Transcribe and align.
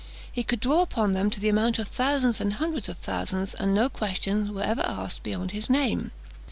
He 0.31 0.41
could 0.41 0.59
draw 0.59 0.81
upon 0.81 1.11
them 1.11 1.29
to 1.29 1.39
the 1.39 1.47
amount 1.49 1.77
of 1.77 1.87
thousands 1.87 2.41
and 2.41 2.53
hundreds 2.53 2.89
of 2.89 2.97
thousands; 2.97 3.53
and 3.53 3.71
no 3.71 3.87
questions 3.87 4.49
were 4.49 4.63
ever 4.63 4.81
asked 4.81 5.21
beyond 5.21 5.51
his 5.51 5.69
name. 5.69 6.09